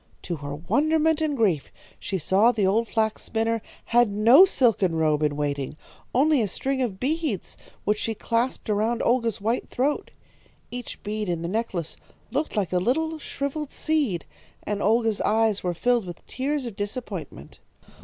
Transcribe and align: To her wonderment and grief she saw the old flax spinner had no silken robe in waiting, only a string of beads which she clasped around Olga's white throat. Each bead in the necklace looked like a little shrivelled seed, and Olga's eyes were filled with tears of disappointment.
To 0.23 0.37
her 0.37 0.55
wonderment 0.55 1.21
and 1.21 1.37
grief 1.37 1.71
she 1.99 2.17
saw 2.17 2.51
the 2.51 2.65
old 2.65 2.87
flax 2.87 3.21
spinner 3.21 3.61
had 3.85 4.09
no 4.09 4.45
silken 4.45 4.95
robe 4.95 5.21
in 5.21 5.35
waiting, 5.35 5.77
only 6.15 6.41
a 6.41 6.47
string 6.47 6.81
of 6.81 6.99
beads 6.99 7.55
which 7.85 7.99
she 7.99 8.15
clasped 8.15 8.67
around 8.67 9.03
Olga's 9.03 9.39
white 9.39 9.69
throat. 9.69 10.09
Each 10.71 11.03
bead 11.03 11.29
in 11.29 11.43
the 11.43 11.47
necklace 11.47 11.97
looked 12.31 12.55
like 12.55 12.73
a 12.73 12.79
little 12.79 13.19
shrivelled 13.19 13.71
seed, 13.71 14.25
and 14.63 14.81
Olga's 14.81 15.21
eyes 15.21 15.61
were 15.63 15.75
filled 15.75 16.05
with 16.05 16.25
tears 16.25 16.65
of 16.65 16.75
disappointment. 16.75 17.59